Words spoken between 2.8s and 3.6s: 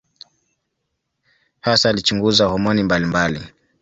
mbalimbali.